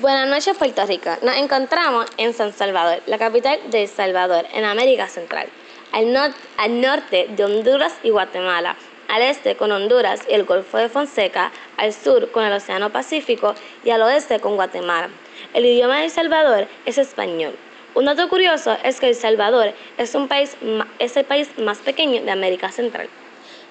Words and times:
Buenas 0.00 0.28
noches, 0.28 0.56
Puerto 0.56 0.86
Rico. 0.86 1.10
Nos 1.22 1.36
encontramos 1.36 2.06
en 2.18 2.32
San 2.32 2.52
Salvador, 2.52 3.02
la 3.06 3.18
capital 3.18 3.58
de 3.68 3.82
El 3.82 3.88
Salvador, 3.88 4.46
en 4.52 4.64
América 4.64 5.08
Central, 5.08 5.48
al, 5.90 6.34
al, 6.56 6.80
norte 6.80 7.26
de 7.30 7.44
Honduras 7.44 7.92
y 8.04 8.10
Guatemala, 8.10 8.76
al 9.08 9.22
este 9.22 9.56
con 9.56 9.72
Honduras 9.72 10.20
y 10.28 10.34
el 10.34 10.44
Golfo 10.44 10.78
de 10.78 10.88
Fonseca, 10.88 11.50
al 11.76 11.92
sur 11.92 12.30
con 12.30 12.44
el 12.44 12.52
Océano 12.52 12.90
Pacífico 12.90 13.56
y 13.84 13.90
al 13.90 14.02
oeste 14.02 14.38
con 14.38 14.54
Guatemala. 14.54 15.10
El 15.52 15.66
idioma 15.66 15.98
de 15.98 16.04
El 16.04 16.10
Salvador 16.12 16.68
es 16.86 16.96
español. 16.96 17.56
Un 17.96 18.04
dato 18.04 18.28
curioso 18.28 18.76
es 18.84 19.00
que 19.00 19.08
El 19.08 19.16
Salvador 19.16 19.74
es, 19.96 20.14
un 20.14 20.28
país, 20.28 20.56
es 21.00 21.16
el 21.16 21.24
país 21.24 21.50
más 21.58 21.78
pequeño 21.78 22.22
de 22.22 22.30
América 22.30 22.70
Central. 22.70 23.08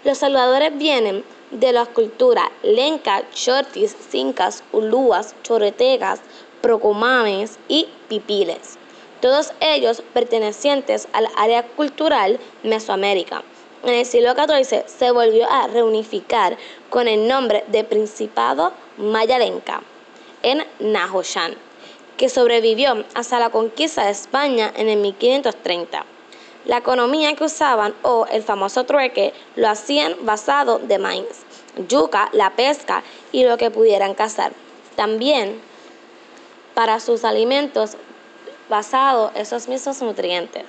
Los 0.04 0.18
salvadores 0.18 0.78
vienen 0.78 1.24
de 1.52 1.72
las 1.72 1.88
culturas 1.90 2.50
lenca, 2.64 3.24
chortis, 3.32 3.96
cincas, 4.10 4.64
ulúas, 4.72 5.36
chorretegas, 5.44 6.20
procomames 6.62 7.58
y 7.68 7.88
pipiles, 8.08 8.78
todos 9.22 9.54
ellos 9.60 10.04
pertenecientes 10.14 11.08
al 11.14 11.28
área 11.36 11.64
cultural 11.64 12.40
Mesoamérica. 12.64 13.44
En 13.84 13.94
el 13.94 14.06
siglo 14.06 14.34
XIV 14.34 14.84
se 14.88 15.12
volvió 15.12 15.50
a 15.50 15.68
reunificar 15.68 16.58
con 16.90 17.08
el 17.08 17.28
nombre 17.28 17.64
de 17.68 17.84
Principado 17.84 18.74
Mayalenca 18.98 19.82
en 20.44 20.66
Nahoshan, 20.80 21.56
que 22.18 22.30
sobrevivió 22.30 23.06
hasta 23.14 23.40
la 23.40 23.50
conquista 23.50 24.06
de 24.06 24.12
España 24.12 24.74
en 24.76 24.90
el 24.90 24.98
1530. 24.98 26.17
La 26.68 26.78
economía 26.78 27.36
que 27.36 27.46
usaban 27.46 27.96
o 28.02 28.26
el 28.30 28.44
famoso 28.44 28.84
trueque 28.84 29.34
lo 29.56 29.70
hacían 29.70 30.18
basado 30.22 30.80
de 30.80 31.00
maíz, 31.00 31.46
yuca, 31.88 32.28
la 32.34 32.58
pesca 32.58 33.04
y 33.32 33.46
lo 33.46 33.58
que 33.58 33.72
pudieran 33.72 34.14
cazar. 34.14 34.52
También 34.98 35.62
para 36.74 37.00
sus 37.00 37.24
alimentos 37.24 37.96
basado 38.68 39.32
esos 39.34 39.70
mismos 39.70 40.02
nutrientes. 40.02 40.66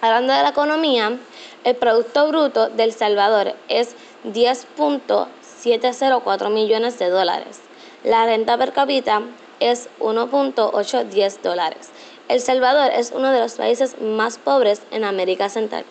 Hablando 0.00 0.32
de 0.32 0.42
la 0.42 0.48
economía, 0.48 1.16
el 1.62 1.76
Producto 1.76 2.26
Bruto 2.26 2.68
del 2.68 2.92
Salvador 2.92 3.54
es 3.68 3.94
10.704 4.24 6.50
millones 6.50 6.98
de 6.98 7.08
dólares. 7.08 7.60
La 8.02 8.26
renta 8.26 8.58
per 8.58 8.72
cápita 8.72 9.22
es 9.60 9.88
1.810 10.00 11.40
dólares. 11.42 11.90
El 12.28 12.40
Salvador 12.40 12.90
es 12.94 13.12
uno 13.14 13.30
de 13.30 13.40
los 13.40 13.54
países 13.54 14.00
más 14.00 14.38
pobres 14.38 14.82
en 14.90 15.04
América 15.04 15.48
Central, 15.48 15.84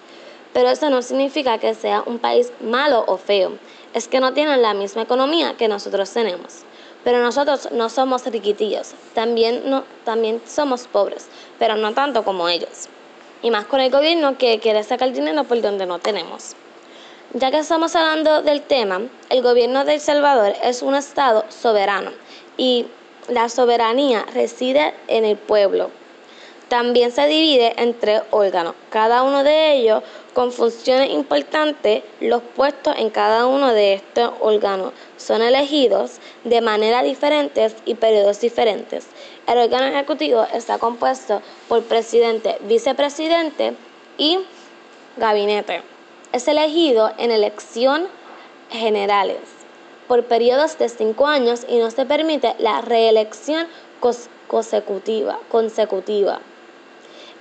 pero 0.54 0.70
eso 0.70 0.90
no 0.90 1.02
significa 1.02 1.58
que 1.58 1.74
sea 1.74 2.04
un 2.06 2.20
país 2.20 2.52
malo 2.62 3.04
o 3.08 3.18
feo, 3.18 3.54
es 3.94 4.08
que 4.08 4.20
no 4.20 4.34
tienen 4.34 4.62
la 4.62 4.74
misma 4.74 5.04
economía 5.04 5.56
que 5.58 5.68
nosotros 5.68 6.12
tenemos. 6.12 6.64
Pero 7.04 7.24
nosotros 7.24 7.70
no 7.72 7.90
somos 7.90 8.26
riquitillos, 8.26 8.94
también, 9.14 9.70
no, 9.70 9.84
también 10.04 10.42
somos 10.46 10.88
pobres, 10.88 11.28
pero 11.58 11.76
no 11.76 11.94
tanto 11.94 12.24
como 12.24 12.50
ellos. 12.50 12.90
Y 13.42 13.50
más 13.50 13.66
con 13.66 13.80
el 13.80 13.92
gobierno 13.92 14.38
que 14.38 14.60
quiere 14.60 14.84
sacar 14.84 15.12
dinero 15.14 15.44
por 15.44 15.62
donde 15.62 15.86
no 15.86 16.00
tenemos. 16.00 16.56
Ya 17.34 17.52
que 17.52 17.60
estamos 17.60 17.96
hablando 17.96 18.42
del 18.42 18.62
tema, 18.62 19.02
el 19.30 19.42
gobierno 19.42 19.86
de 19.86 19.96
El 19.96 20.00
Salvador 20.00 20.54
es 20.64 20.82
un 20.82 20.96
estado 20.96 21.46
soberano 21.50 22.12
y 22.58 22.88
la 23.28 23.50
soberanía 23.50 24.26
reside 24.34 24.94
en 25.08 25.26
el 25.26 25.38
pueblo. 25.38 25.92
También 26.70 27.12
se 27.12 27.28
divide 27.28 27.82
en 27.82 27.98
tres 27.98 28.24
órganos, 28.30 28.76
cada 28.90 29.24
uno 29.24 29.44
de 29.44 29.74
ellos 29.74 30.04
con 30.34 30.52
funciones 30.52 31.12
importantes. 31.12 32.04
Los 32.20 32.42
puestos 32.42 32.94
en 32.98 33.10
cada 33.10 33.46
uno 33.46 33.74
de 33.74 33.94
estos 33.94 34.34
órganos 34.42 34.92
son 35.16 35.42
elegidos 35.42 36.20
de 36.44 36.60
manera 36.60 37.04
diferentes 37.04 37.74
y 37.86 37.96
periodos 37.96 38.42
diferentes. 38.42 39.08
El 39.48 39.60
órgano 39.60 39.86
ejecutivo 39.86 40.46
está 40.54 40.78
compuesto 40.78 41.42
por 41.70 41.84
presidente, 41.84 42.58
vicepresidente 42.64 43.74
y 44.18 44.40
gabinete. 45.16 45.84
Es 46.34 46.50
elegido 46.50 47.12
en 47.18 47.32
elección 47.32 48.08
generales 48.70 49.57
por 50.08 50.24
periodos 50.26 50.78
de 50.78 50.90
cinco 50.90 51.28
años 51.28 51.66
y 51.68 51.78
no 51.78 51.92
se 51.92 52.06
permite 52.06 52.56
la 52.60 52.82
reelección 52.82 53.68
consecutiva. 54.48 55.40
consecutiva. 55.50 56.40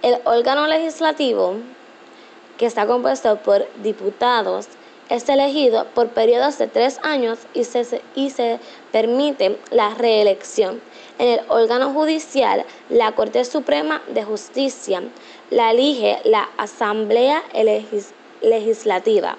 El 0.02 0.18
órgano 0.24 0.66
legislativo, 0.66 1.56
que 2.58 2.66
está 2.66 2.86
compuesto 2.86 3.36
por 3.36 3.66
diputados, 3.82 4.68
es 5.08 5.28
elegido 5.28 5.86
por 5.94 6.08
periodos 6.08 6.58
de 6.58 6.66
tres 6.66 6.98
años 7.02 7.38
y 7.54 7.64
se, 7.64 8.02
y 8.14 8.30
se 8.30 8.58
permite 8.92 9.58
la 9.70 9.94
reelección. 9.94 10.80
En 11.18 11.28
el 11.28 11.40
órgano 11.48 11.92
judicial, 11.92 12.64
la 12.90 13.12
Corte 13.12 13.44
Suprema 13.44 14.02
de 14.08 14.24
Justicia 14.24 15.02
la 15.50 15.70
elige 15.70 16.18
la 16.24 16.48
Asamblea 16.56 17.42
Legislativa. 18.42 19.38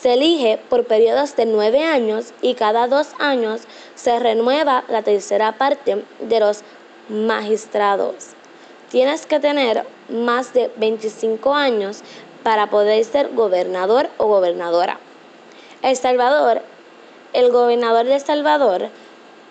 Se 0.00 0.14
elige 0.14 0.58
por 0.68 0.86
periodos 0.86 1.36
de 1.36 1.46
nueve 1.46 1.84
años 1.84 2.32
y 2.40 2.54
cada 2.54 2.86
dos 2.86 3.08
años 3.18 3.62
se 3.94 4.18
renueva 4.18 4.84
la 4.88 5.02
tercera 5.02 5.58
parte 5.58 6.04
de 6.20 6.40
los 6.40 6.62
magistrados 7.08 8.34
tienes 8.90 9.24
que 9.24 9.40
tener 9.40 9.86
más 10.08 10.52
de 10.52 10.70
25 10.76 11.54
años 11.54 12.02
para 12.42 12.68
poder 12.68 13.04
ser 13.04 13.30
gobernador 13.34 14.10
o 14.18 14.26
gobernadora. 14.26 14.98
El 15.82 15.96
Salvador, 15.96 16.62
el 17.32 17.50
gobernador 17.50 18.04
de 18.04 18.16
El 18.16 18.20
Salvador 18.20 18.88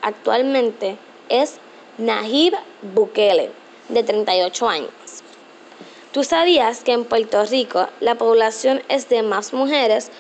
actualmente 0.02 0.98
es 1.30 1.56
Nayib 1.98 2.54
Bukele, 2.94 3.52
de 3.88 4.04
38 4.04 4.70
años. 4.70 4.92
¿Tú 6.12 6.24
sabías 6.24 6.84
que 6.84 6.92
en 6.94 7.06
Puerto 7.06 7.44
Rico 7.46 7.88
la 8.00 8.16
población 8.16 8.82
es 8.90 9.10
de 9.10 9.24
más 9.24 9.54
mujeres 9.54 10.12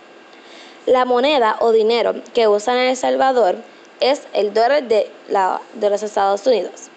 La 0.88 1.06
moneda 1.06 1.58
o 1.59 1.72
dinero 1.72 2.16
que 2.34 2.48
usan 2.48 2.78
en 2.78 2.90
El 2.90 2.98
Salvador 2.98 3.58
es 4.00 4.24
el 4.34 4.56
dólar 4.56 4.88
de, 4.88 5.12
la, 5.30 5.62
de 5.76 5.92
los 5.92 6.02
Estados 6.02 6.48
Unidos. 6.48 6.90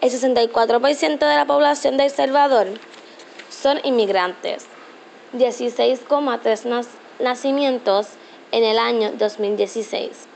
El 0.00 0.12
64% 0.12 1.18
de 1.18 1.34
la 1.34 1.44
población 1.44 1.96
de 1.96 2.04
El 2.04 2.12
Salvador 2.12 2.68
son 3.50 3.80
inmigrantes. 3.82 4.66
16,3 5.36 6.86
nacimientos 7.18 8.06
en 8.54 8.62
el 8.62 8.78
año 8.78 9.10
2016. 9.18 10.28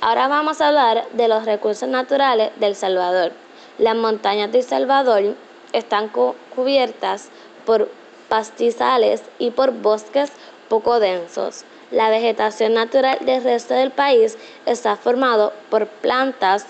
Ahora 0.00 0.28
vamos 0.28 0.62
a 0.62 0.68
hablar 0.68 1.06
de 1.12 1.28
los 1.28 1.44
recursos 1.44 1.86
naturales 1.86 2.50
del 2.58 2.74
Salvador. 2.74 3.32
Las 3.76 3.94
montañas 3.94 4.50
de 4.50 4.60
El 4.60 4.64
Salvador 4.64 5.34
están 5.74 6.10
cubiertas 6.54 7.28
por 7.66 7.90
pastizales 8.30 9.22
y 9.38 9.50
por 9.50 9.72
bosques 9.72 10.32
poco 10.70 11.00
densos. 11.00 11.66
La 11.90 12.08
vegetación 12.08 12.72
natural 12.72 13.18
del 13.20 13.44
resto 13.44 13.74
del 13.74 13.90
país 13.90 14.38
está 14.64 14.96
formado 14.96 15.52
por 15.68 15.86
plantas, 15.86 16.64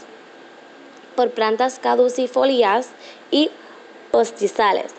por 1.14 1.30
plantas 1.30 1.78
caducifolias 1.78 2.88
y 3.30 3.52
pastizales 4.10 4.92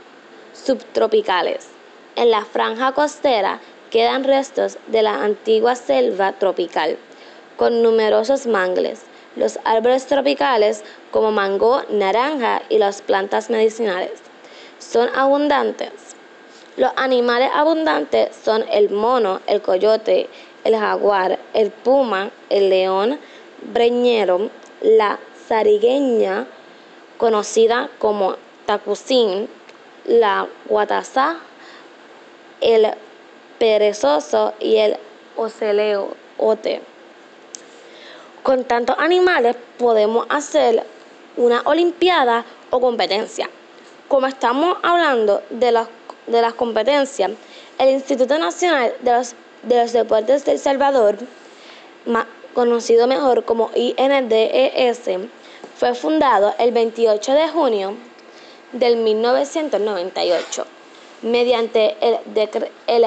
subtropicales. 0.54 1.68
En 2.16 2.32
la 2.32 2.46
franja 2.46 2.94
costera 2.94 3.60
quedan 3.90 4.24
restos 4.24 4.78
de 4.88 5.02
la 5.02 5.24
antigua 5.24 5.76
selva 5.76 6.34
tropical, 6.34 6.98
con 7.58 7.82
numerosos 7.82 8.48
mangles. 8.48 9.02
Los 9.36 9.60
árboles 9.66 10.06
tropicales 10.08 10.84
como 11.12 11.32
mango, 11.32 11.82
naranja 11.90 12.62
y 12.70 12.78
las 12.78 13.02
plantas 13.02 13.50
medicinales 13.50 14.14
son 14.80 15.10
abundantes. 15.16 15.92
Los 16.76 16.92
animales 16.96 17.50
abundantes 17.54 18.36
son 18.44 18.64
el 18.72 18.90
mono, 18.90 19.42
el 19.48 19.62
coyote, 19.62 20.30
el 20.64 20.76
jaguar, 20.76 21.40
el 21.54 21.72
puma, 21.72 22.32
el 22.50 22.70
león, 22.70 23.20
breñero, 23.74 24.50
la 24.82 25.20
zarigueña, 25.48 26.46
conocida 27.18 27.90
como 27.98 28.36
tacucín, 28.66 29.50
la 30.06 30.48
guatazá, 30.68 31.38
el 32.62 32.88
perezoso 33.58 34.54
y 34.60 34.78
el 34.78 34.98
ote. 36.38 36.82
Con 38.44 38.64
tantos 38.64 38.96
animales 39.00 39.56
podemos 39.78 40.26
hacer 40.30 40.84
una 41.36 41.62
olimpiada 41.66 42.46
o 42.70 42.80
competencia. 42.80 43.50
Como 44.08 44.28
estamos 44.28 44.78
hablando 44.84 45.42
de 45.50 45.72
las, 45.72 45.88
de 46.28 46.42
las 46.42 46.54
competencias, 46.54 47.32
el 47.78 47.90
Instituto 47.90 48.38
Nacional 48.40 48.94
de 49.02 49.12
los, 49.12 49.36
de 49.64 49.82
los 49.82 49.94
Deportes 49.94 50.46
de 50.46 50.58
Salvador, 50.58 51.18
conocido 52.54 53.06
mejor 53.06 53.44
como 53.46 53.70
INDES, 53.76 55.02
fue 55.76 55.94
fundado 55.94 56.56
el 56.58 56.72
28 56.72 57.34
de 57.34 57.50
junio 57.50 57.96
del 58.72 58.98
1998, 58.98 60.66
mediante 61.22 61.98
el, 62.02 62.18
el 62.88 63.06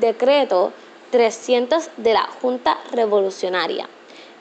decreto 0.00 0.72
300 1.10 1.90
de 1.96 2.12
la 2.12 2.28
Junta 2.40 2.78
Revolucionaria. 2.92 3.88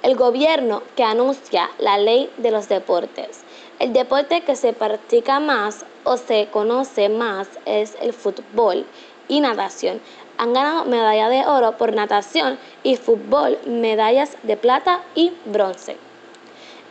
El 0.04 0.16
gobierno 0.16 0.84
que 0.96 1.04
anuncia 1.04 1.70
la 1.80 1.98
ley 1.98 2.30
de 2.38 2.52
los 2.52 2.70
deportes. 2.70 3.42
El 3.80 3.94
deporte 3.94 4.42
que 4.42 4.56
se 4.56 4.74
practica 4.74 5.40
más 5.40 5.86
o 6.04 6.18
se 6.18 6.48
conoce 6.52 7.10
más 7.10 7.48
es 7.66 7.98
el 8.02 8.14
fútbol 8.14 8.86
y 9.28 9.42
natación. 9.42 10.02
Han 10.38 10.54
ganado 10.54 10.86
medalla 10.86 11.30
de 11.30 11.46
oro 11.46 11.78
por 11.78 11.94
natación 11.94 12.60
y 12.84 12.96
fútbol, 12.96 13.58
medallas 13.66 14.38
de 14.44 14.58
plata 14.58 15.02
y 15.16 15.32
bronce. 15.46 15.98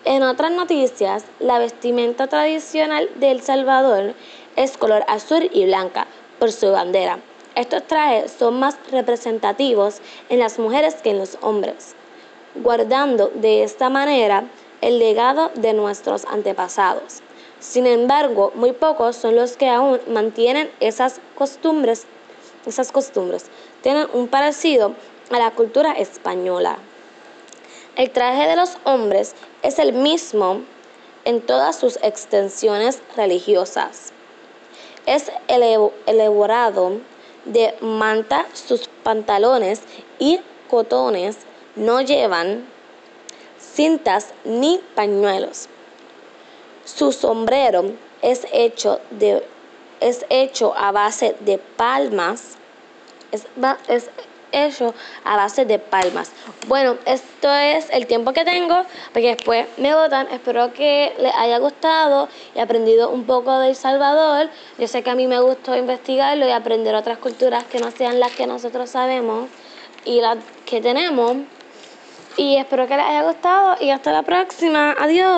En 0.05 0.23
otras 0.23 0.52
noticias, 0.52 1.25
la 1.41 1.59
vestimenta 1.59 2.29
tradicional 2.29 3.11
de 3.17 3.32
El 3.32 3.43
Salvador 3.43 4.14
es 4.55 4.76
color 4.79 5.05
azul 5.09 5.50
y 5.52 5.64
blanca 5.64 6.06
por 6.38 6.52
su 6.52 6.70
bandera. 6.70 7.19
Estos 7.56 7.87
trajes 7.87 8.32
son 8.38 8.61
más 8.61 8.76
representativos 8.91 10.03
en 10.29 10.41
las 10.41 10.58
mujeres 10.58 10.97
que 10.97 11.08
en 11.08 11.19
los 11.19 11.38
hombres, 11.41 11.94
guardando 12.55 13.29
de 13.35 13.62
esta 13.62 13.88
manera 13.88 14.44
el 14.82 14.99
legado 14.99 15.50
de 15.55 15.73
nuestros 15.73 16.26
antepasados. 16.26 17.23
Sin 17.58 17.87
embargo, 17.87 18.53
muy 18.56 18.73
pocos 18.73 19.17
son 19.17 19.37
los 19.37 19.56
que 19.56 19.70
aún 19.70 19.99
mantienen 20.06 20.70
esas 20.81 21.19
costumbres, 21.35 22.05
esas 22.67 22.93
costumbres. 22.93 23.47
Tienen 23.81 24.06
un 24.12 24.29
parecido 24.29 24.93
a 25.31 25.38
la 25.38 25.50
cultura 25.52 25.93
española. 25.93 26.76
El 27.97 28.11
traje 28.11 28.49
de 28.49 28.56
los 28.56 28.76
hombres 28.85 29.35
es 29.62 29.79
el 29.79 29.94
mismo 29.94 30.61
en 31.25 31.41
todas 31.41 31.79
sus 31.79 31.99
extensiones 32.02 33.00
religiosas. 33.17 34.12
Es 35.06 35.32
elaborado 36.05 37.00
de 37.47 37.75
manta, 37.81 38.47
sus 38.53 38.89
pantalones 39.03 39.83
y 40.19 40.41
cotones 40.69 41.39
no 41.75 42.01
llevan 42.01 42.67
cintas 43.59 44.33
ni 44.45 44.81
pañuelos. 44.95 45.69
Su 46.85 47.13
sombrero 47.13 47.93
es 48.23 48.47
hecho, 48.53 49.01
de, 49.11 49.47
es 50.01 50.25
hecho 50.31 50.75
a 50.77 50.93
base 50.93 51.37
de 51.41 51.59
palmas. 51.59 52.57
Hecho 54.64 54.94
a 55.25 55.37
base 55.37 55.64
de 55.64 55.79
palmas. 55.79 56.32
Bueno, 56.69 56.97
esto 57.05 57.53
es 57.53 57.88
el 57.91 58.06
tiempo 58.06 58.32
que 58.32 58.44
tengo, 58.44 58.82
porque 59.12 59.35
después 59.35 59.67
me 59.76 59.94
votan. 59.94 60.29
Espero 60.32 60.73
que 60.73 61.14
les 61.19 61.35
haya 61.35 61.58
gustado 61.58 62.29
y 62.55 62.61
aprendido 62.61 63.11
un 63.11 63.25
poco 63.25 63.58
de 63.58 63.69
El 63.70 63.76
Salvador. 63.76 64.49
Yo 64.79 64.88
sé 64.88 65.03
que 65.03 65.11
a 65.11 65.14
mí 65.14 65.26
me 65.26 65.41
gustó 65.41 65.76
investigarlo 65.76 66.47
y 66.47 66.50
aprender 66.50 66.94
otras 66.94 67.19
culturas 67.19 67.64
que 67.64 67.79
no 67.79 67.91
sean 67.91 68.20
las 68.20 68.32
que 68.32 68.47
nosotros 68.47 68.91
sabemos 68.91 69.49
y 70.05 70.20
las 70.20 70.38
que 70.64 70.81
tenemos. 70.81 71.37
Y 72.37 72.56
espero 72.56 72.87
que 72.87 72.97
les 72.97 73.06
haya 73.06 73.23
gustado 73.23 73.76
y 73.81 73.91
hasta 73.91 74.12
la 74.12 74.23
próxima. 74.23 74.94
Adiós. 74.99 75.35